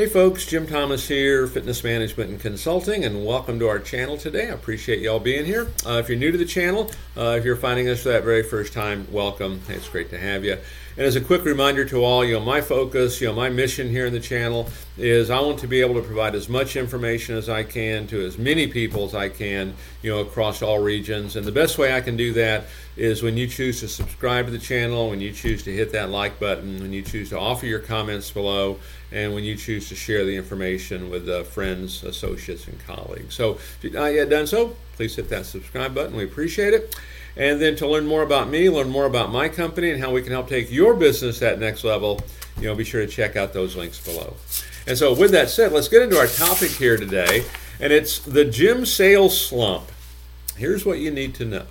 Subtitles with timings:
[0.00, 4.48] Hey folks, Jim Thomas here, Fitness Management and Consulting, and welcome to our channel today.
[4.48, 5.68] I appreciate y'all being here.
[5.84, 8.42] Uh, if you're new to the channel, uh, if you're finding us for that very
[8.42, 9.60] first time, welcome.
[9.68, 10.56] It's great to have you.
[11.00, 13.88] And as a quick reminder to all, you know, my focus, you know, my mission
[13.88, 14.68] here in the channel
[14.98, 18.20] is I want to be able to provide as much information as I can to
[18.20, 21.36] as many people as I can, you know, across all regions.
[21.36, 22.64] And the best way I can do that
[22.98, 26.10] is when you choose to subscribe to the channel, when you choose to hit that
[26.10, 28.78] like button, when you choose to offer your comments below,
[29.10, 33.34] and when you choose to share the information with uh, friends, associates, and colleagues.
[33.34, 36.14] So if you've not yet done so, please hit that subscribe button.
[36.14, 36.94] We appreciate it.
[37.36, 40.22] And then to learn more about me, learn more about my company, and how we
[40.22, 42.20] can help take your business that next level,
[42.58, 44.34] you know, be sure to check out those links below.
[44.86, 47.44] And so, with that said, let's get into our topic here today,
[47.78, 49.84] and it's the gym sales slump.
[50.56, 51.66] Here's what you need to know.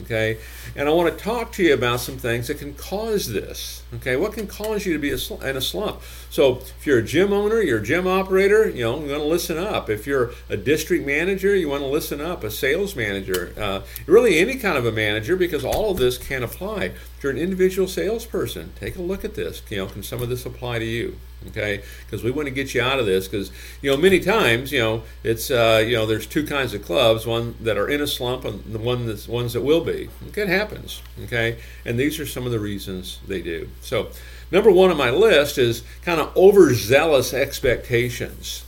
[0.00, 0.38] Okay,
[0.74, 3.82] and I want to talk to you about some things that can cause this.
[3.96, 6.00] Okay, what can cause you to be in a slump?
[6.30, 9.28] So, if you're a gym owner, you're a gym operator, you know, you want to
[9.28, 9.90] listen up.
[9.90, 12.42] If you're a district manager, you want to listen up.
[12.42, 16.42] A sales manager, uh, really any kind of a manager, because all of this can
[16.42, 16.84] apply.
[16.84, 19.60] If you're an individual salesperson, take a look at this.
[19.68, 21.18] You know, can some of this apply to you?
[21.48, 21.82] Okay?
[22.04, 24.80] Because we want to get you out of this because you know many times you
[24.80, 28.06] know it's uh, you know there's two kinds of clubs one that are in a
[28.06, 30.08] slump and the one that's ones that will be.
[30.34, 31.58] It happens okay?
[31.84, 33.68] And these are some of the reasons they do.
[33.80, 34.10] So
[34.50, 38.64] number one on my list is kind of overzealous expectations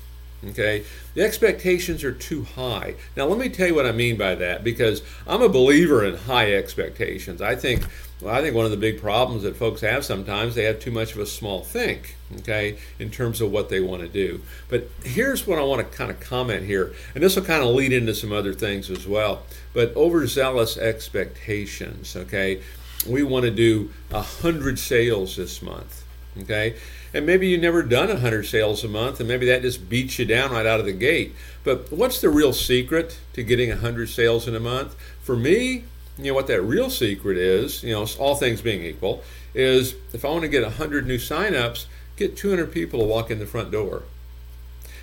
[0.51, 0.85] okay?
[1.15, 2.95] The expectations are too high.
[3.17, 6.17] Now let me tell you what i mean by that because i'm a believer in
[6.17, 7.41] high expectations.
[7.41, 7.85] I think
[8.21, 10.91] well, I think one of the big problems that folks have sometimes they have too
[10.91, 14.41] much of a small think, okay, in terms of what they want to do.
[14.69, 17.75] But here's what I want to kind of comment here, and this will kind of
[17.75, 19.43] lead into some other things as well.
[19.73, 22.63] But overzealous expectations, okay,
[23.07, 26.04] we want to do a hundred sales this month,
[26.43, 26.77] okay,
[27.13, 30.19] and maybe you never done a hundred sales a month, and maybe that just beats
[30.19, 31.35] you down right out of the gate.
[31.63, 34.95] But what's the real secret to getting a hundred sales in a month?
[35.23, 35.85] For me,
[36.19, 39.23] you know what that real secret is, you know, all things being equal,
[39.55, 41.87] is if I want to get 100 new signups,
[42.17, 44.03] get 200 people to walk in the front door.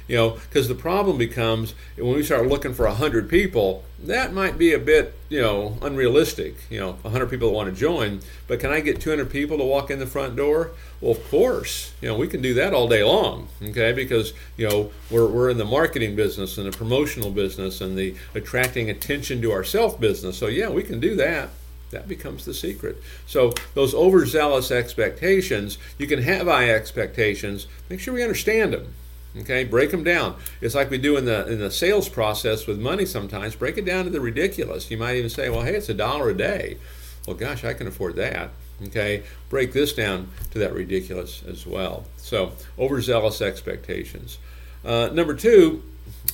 [0.08, 4.58] You know, because the problem becomes when we start looking for 100 people, that might
[4.58, 6.56] be a bit, you know, unrealistic.
[6.70, 9.64] You know, 100 people that want to join, but can I get 200 people to
[9.64, 10.72] walk in the front door?
[11.02, 13.92] Well, of course, you know, we can do that all day long, okay?
[13.92, 18.16] Because, you know, we're, we're in the marketing business and the promotional business and the
[18.36, 20.38] attracting attention to ourself business.
[20.38, 21.50] So, yeah, we can do that.
[21.90, 23.02] That becomes the secret.
[23.26, 27.68] So, those overzealous expectations, you can have high expectations.
[27.90, 28.94] Make sure we understand them.
[29.38, 30.36] Okay, break them down.
[30.60, 33.56] It's like we do in the in the sales process with money sometimes.
[33.56, 34.92] Break it down to the ridiculous.
[34.92, 36.78] You might even say, well, hey, it's a dollar a day.
[37.26, 38.50] Well, gosh, I can afford that.
[38.88, 42.06] Okay, break this down to that ridiculous as well.
[42.18, 44.38] So, overzealous expectations.
[44.84, 45.84] Uh, number two,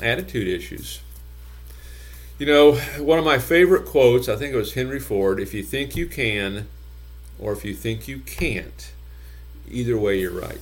[0.02, 1.02] attitude issues.
[2.40, 5.62] You know, one of my favorite quotes, I think it was Henry Ford if you
[5.62, 6.68] think you can,
[7.38, 8.92] or if you think you can't,
[9.70, 10.62] either way, you're right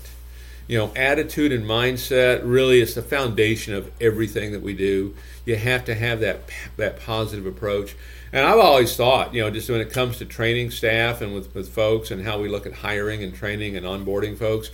[0.67, 5.15] you know, attitude and mindset really is the foundation of everything that we do.
[5.45, 7.95] You have to have that that positive approach.
[8.33, 11.53] And I've always thought, you know, just when it comes to training staff and with,
[11.53, 14.71] with folks and how we look at hiring and training and onboarding folks,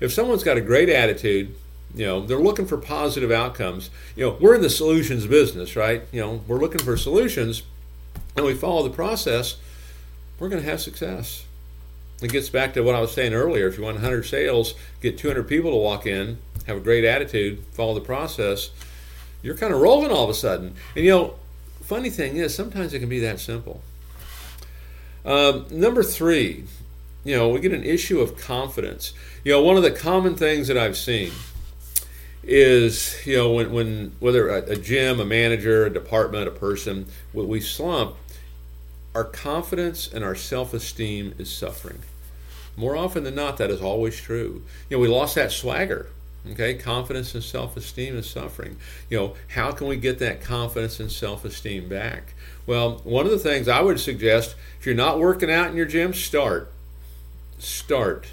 [0.00, 1.54] if someone's got a great attitude,
[1.94, 3.90] you know, they're looking for positive outcomes.
[4.16, 6.02] You know, we're in the solutions business, right?
[6.10, 7.62] You know, we're looking for solutions
[8.34, 9.56] and we follow the process,
[10.38, 11.45] we're going to have success
[12.22, 13.66] it gets back to what I was saying earlier.
[13.68, 17.62] If you want 100 sales, get 200 people to walk in, have a great attitude,
[17.72, 18.70] follow the process,
[19.42, 20.74] you're kind of rolling all of a sudden.
[20.94, 21.34] And you know,
[21.82, 23.82] funny thing is, sometimes it can be that simple.
[25.24, 26.64] Um, number three,
[27.24, 29.12] you know, we get an issue of confidence.
[29.44, 31.32] You know, one of the common things that I've seen
[32.42, 37.06] is, you know, when, when whether a, a gym, a manager, a department, a person,
[37.34, 38.16] we slump,
[39.16, 42.00] our confidence and our self esteem is suffering.
[42.76, 44.62] More often than not, that is always true.
[44.90, 46.08] You know, we lost that swagger.
[46.50, 48.76] Okay, confidence and self esteem is suffering.
[49.08, 52.34] You know, how can we get that confidence and self esteem back?
[52.66, 55.86] Well, one of the things I would suggest if you're not working out in your
[55.86, 56.70] gym, start.
[57.58, 58.26] Start.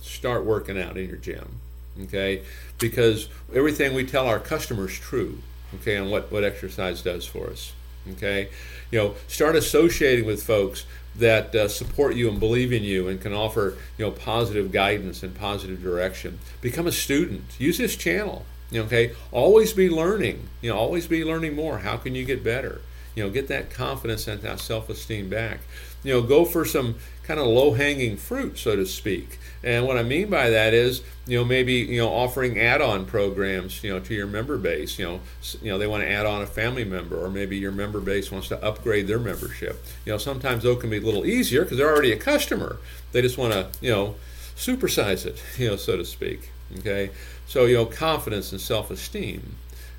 [0.00, 1.60] Start working out in your gym.
[2.04, 2.42] Okay,
[2.78, 5.40] because everything we tell our customers true.
[5.74, 7.74] Okay, on what, what exercise does for us.
[8.12, 8.48] Okay,
[8.90, 13.20] you know, start associating with folks that uh, support you and believe in you and
[13.20, 16.38] can offer you know positive guidance and positive direction.
[16.60, 17.44] Become a student.
[17.58, 18.44] Use this channel.
[18.72, 20.48] Okay, always be learning.
[20.60, 21.78] You know, always be learning more.
[21.78, 22.80] How can you get better?
[23.16, 25.60] You know, get that confidence and that self-esteem back.
[26.04, 29.38] You know, go for some kind of low-hanging fruit, so to speak.
[29.64, 33.82] And what I mean by that is, you know, maybe you know offering add-on programs,
[33.82, 34.98] you know, to your member base.
[34.98, 35.20] You know,
[35.60, 38.30] you know they want to add on a family member, or maybe your member base
[38.30, 39.82] wants to upgrade their membership.
[40.04, 42.76] You know, sometimes those can be a little easier because they're already a customer.
[43.10, 44.14] They just want to, you know,
[44.56, 46.50] supersize it, you know, so to speak.
[46.78, 47.10] Okay,
[47.46, 49.56] so you know, confidence and self-esteem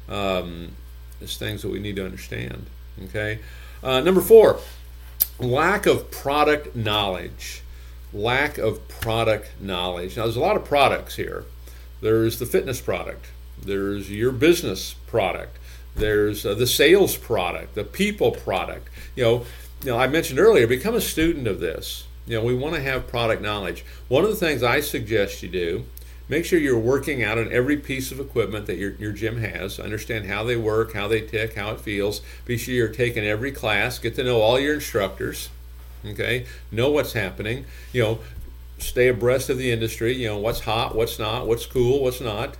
[0.07, 0.69] um,
[1.19, 2.67] is things that we need to understand.
[3.05, 3.39] Okay,
[3.83, 4.59] uh, number four,
[5.39, 7.61] lack of product knowledge
[8.13, 10.17] lack of product knowledge.
[10.17, 11.45] Now, there's a lot of products here.
[12.01, 13.25] There's the fitness product,
[13.59, 15.57] there's your business product,
[15.95, 18.87] there's uh, the sales product, the people product.
[19.15, 19.45] You know,
[19.83, 22.05] you know, I mentioned earlier, become a student of this.
[22.27, 23.83] You know, we want to have product knowledge.
[24.09, 25.85] One of the things I suggest you do,
[26.29, 29.79] make sure you're working out on every piece of equipment that your, your gym has.
[29.79, 32.21] Understand how they work, how they tick, how it feels.
[32.45, 33.99] Be sure you're taking every class.
[33.99, 35.49] Get to know all your instructors
[36.05, 37.65] Okay, know what's happening.
[37.91, 38.19] You know,
[38.77, 40.13] stay abreast of the industry.
[40.13, 42.55] You know what's hot, what's not, what's cool, what's not.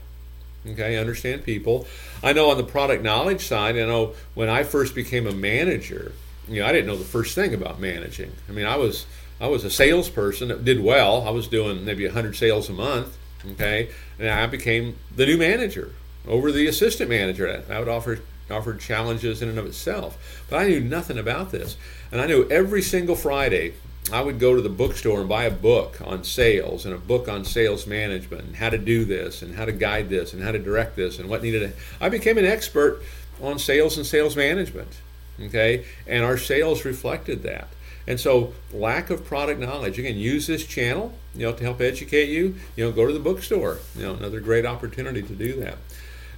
[0.65, 1.87] Okay, understand people.
[2.21, 3.77] I know on the product knowledge side.
[3.77, 6.13] I know when I first became a manager,
[6.47, 8.31] you know, I didn't know the first thing about managing.
[8.49, 9.05] I mean, I was
[9.39, 11.25] I was a salesperson that did well.
[11.27, 13.17] I was doing maybe 100 sales a month.
[13.51, 13.89] Okay,
[14.19, 15.93] and I became the new manager
[16.27, 17.63] over the assistant manager.
[17.69, 20.17] I would offer offered challenges in and of itself.
[20.49, 21.75] But I knew nothing about this.
[22.11, 23.73] And I knew every single Friday
[24.11, 27.27] I would go to the bookstore and buy a book on sales and a book
[27.27, 30.51] on sales management and how to do this and how to guide this and how
[30.51, 31.73] to direct this and what needed to.
[31.99, 33.01] I became an expert
[33.41, 35.01] on sales and sales management.
[35.41, 35.85] Okay?
[36.07, 37.67] And our sales reflected that.
[38.07, 39.99] And so, lack of product knowledge.
[39.99, 42.55] Again, use this channel, you know, to help educate you.
[42.77, 43.79] You know, go to the bookstore.
[43.95, 45.77] You know, another great opportunity to do that.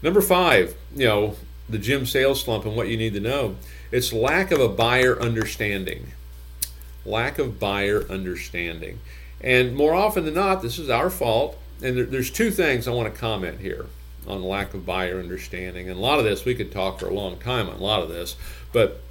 [0.02, 1.36] Number five, you know,
[1.70, 3.56] the gym sales slump and what you need to know.
[3.92, 6.14] It's lack of a buyer understanding.
[7.06, 9.00] Lack of buyer understanding.
[9.42, 11.58] And more often than not, this is our fault.
[11.84, 13.86] And there, there's two things I want to comment here
[14.28, 15.90] on lack of buyer understanding.
[15.90, 18.02] And a lot of this, we could talk for a long time on a lot
[18.02, 18.36] of this.
[18.74, 19.02] But,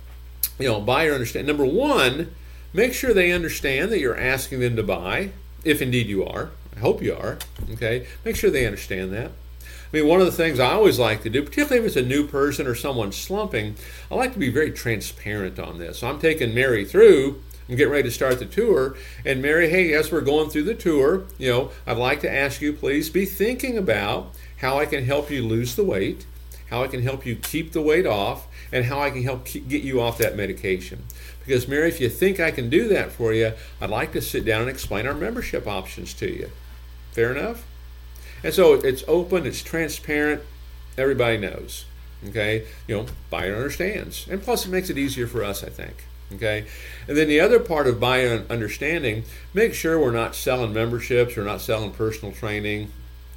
[0.59, 1.47] you know, buyer understand.
[1.47, 2.35] Number one,
[2.73, 5.31] make sure they understand that you're asking them to buy,
[5.65, 6.51] if indeed you are.
[6.77, 7.39] I hope you are.
[7.73, 8.07] Okay?
[8.25, 9.31] Make sure they understand that.
[9.61, 12.07] I mean, one of the things I always like to do, particularly if it's a
[12.07, 13.77] new person or someone slumping,
[14.11, 16.01] I like to be very transparent on this.
[16.01, 17.43] So I'm taking Mary through.
[17.69, 18.97] I'm getting ready to start the tour.
[19.25, 22.61] And Mary, hey, as we're going through the tour, you know, I'd like to ask
[22.61, 26.27] you, please be thinking about how I can help you lose the weight,
[26.71, 29.69] how I can help you keep the weight off, and how I can help keep,
[29.69, 31.05] get you off that medication.
[31.45, 34.45] Because, Mary, if you think I can do that for you, I'd like to sit
[34.45, 36.51] down and explain our membership options to you.
[37.13, 37.65] Fair enough?
[38.45, 40.43] And so it's open, it's transparent,
[40.97, 41.87] everybody knows.
[42.29, 46.05] Okay, you know, buyer understands, and plus it makes it easier for us, I think.
[46.35, 46.67] Okay,
[47.07, 49.23] and then the other part of buyer understanding,
[49.55, 52.91] make sure we're not selling memberships, we're not selling personal training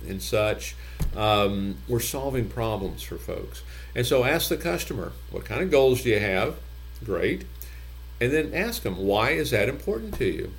[0.07, 0.75] and such.
[1.15, 3.63] Um, we're solving problems for folks,
[3.95, 6.55] and so ask the customer, what kind of goals do you have?
[7.03, 7.45] Great,
[8.19, 10.53] and then ask them, why is that important to you?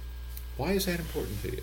[0.57, 1.63] Why is that important to you?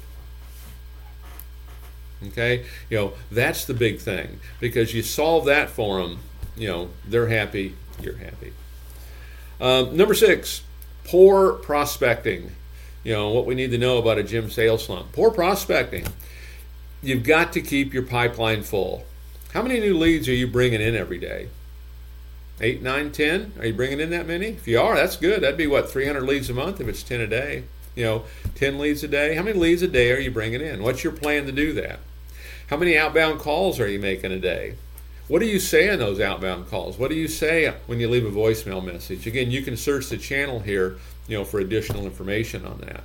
[2.27, 6.19] Okay, you know that's the big thing because you solve that for them.
[6.57, 8.53] You know they're happy, you're happy.
[9.61, 10.63] Um, number six,
[11.05, 12.51] poor prospecting.
[13.03, 15.13] You know what we need to know about a gym sales slump.
[15.13, 16.05] Poor prospecting.
[17.01, 19.05] You've got to keep your pipeline full.
[19.53, 21.47] How many new leads are you bringing in every day?
[22.61, 23.53] Eight, nine, ten?
[23.57, 24.47] Are you bringing in that many?
[24.47, 25.41] If you are, that's good.
[25.41, 27.63] That'd be what 300 leads a month if it's 10 a day.
[27.95, 28.23] You know,
[28.55, 29.35] 10 leads a day.
[29.35, 30.83] How many leads a day are you bringing in?
[30.83, 31.99] What's your plan to do that?
[32.67, 34.75] How many outbound calls are you making a day?
[35.29, 36.97] What do you say in those outbound calls?
[36.97, 39.25] What do you say when you leave a voicemail message?
[39.25, 43.03] Again, you can search the channel here, you know, for additional information on that.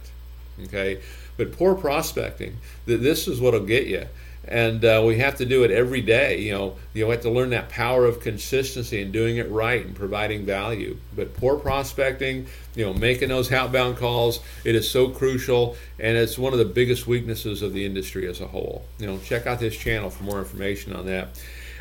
[0.63, 1.01] Okay,
[1.37, 2.57] but poor prospecting,
[2.87, 4.07] this is what'll get you
[4.47, 6.41] and uh, we have to do it every day.
[6.41, 9.95] You know, you have to learn that power of consistency and doing it right and
[9.95, 10.99] providing value.
[11.17, 16.37] But poor prospecting, you know, making those outbound calls, it is so crucial, and it's
[16.37, 18.85] one of the biggest weaknesses of the industry as a whole.
[18.99, 21.29] You know, check out this channel for more information on that.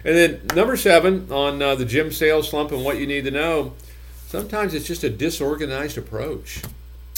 [0.06, 3.32] And then number seven on uh, the gym sales slump and what you need to
[3.32, 3.74] know.
[4.28, 6.62] Sometimes it's just a disorganized approach.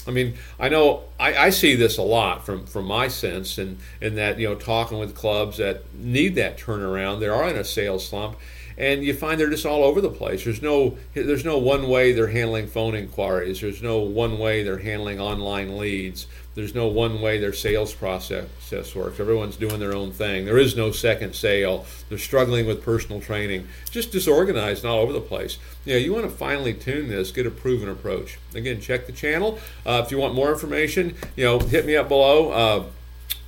[0.08, 3.80] I mean, I know I, I, see this a lot from, from my sense, and
[4.02, 7.64] in that you know talking with clubs that need that turnaround, they are in a
[7.64, 8.38] sales slump,
[8.77, 10.44] and you find they're just all over the place.
[10.44, 13.62] There's no there's no one way they're handling phone inquiries.
[13.62, 16.27] There's no one way they're handling online leads.
[16.55, 19.20] There's no one way their sales process works.
[19.20, 20.46] Everyone's doing their own thing.
[20.46, 21.86] There is no second sale.
[22.08, 23.67] They're struggling with personal training.
[23.91, 25.58] Just disorganized and all over the place.
[25.84, 28.39] Yeah, you want to finally tune this, get a proven approach.
[28.53, 29.60] Again, check the channel.
[29.86, 32.51] Uh, if you want more information, you know, hit me up below.
[32.51, 32.84] Uh,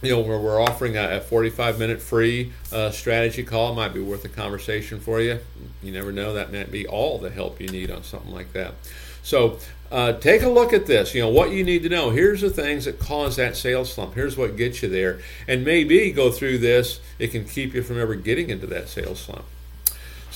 [0.01, 3.72] you know, we're, we're offering a, a 45 minute free uh, strategy call.
[3.72, 5.39] It might be worth a conversation for you.
[5.81, 8.75] You never know, that might be all the help you need on something like that.
[9.24, 9.60] So
[9.91, 11.15] uh, take a look at this.
[11.15, 12.12] You know, what you need to know.
[12.12, 14.13] Here's the things that cause that sales slump.
[14.13, 15.19] Here's what gets you there.
[15.48, 19.19] And maybe go through this, it can keep you from ever getting into that sales
[19.19, 19.46] slump.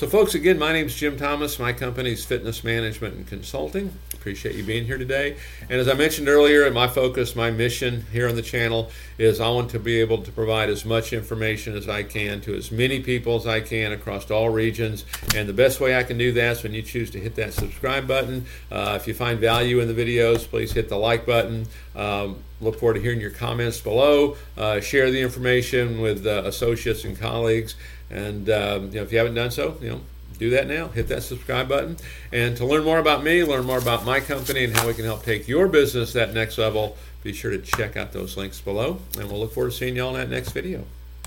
[0.02, 1.60] So, folks, again, my name is Jim Thomas.
[1.60, 3.94] My company is Fitness Management and Consulting.
[4.16, 5.38] Appreciate you being here today.
[5.70, 8.90] And as I mentioned earlier, my focus, my mission here on the channel
[9.20, 12.56] is I want to be able to provide as much information as I can to
[12.56, 15.06] as many people as I can across all regions.
[15.36, 17.54] And the best way I can do that is when you choose to hit that
[17.54, 18.48] subscribe button.
[18.72, 21.68] Uh, if you find value in the videos, please hit the like button.
[21.96, 24.38] Um, look forward to hearing your comments below.
[24.58, 27.76] Uh, share the information with uh, associates and colleagues.
[28.12, 30.02] And um, you know, if you haven't done so, you know,
[30.42, 30.88] do that now.
[30.88, 31.98] Hit that subscribe button.
[32.34, 35.06] And to learn more about me, learn more about my company, and how we can
[35.06, 38.98] help take your business that next level, be sure to check out those links below.
[39.20, 40.84] And we'll look forward to seeing you all in that next video.